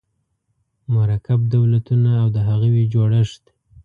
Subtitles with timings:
[0.93, 3.43] مرکب دولتونه او د هغوی جوړښت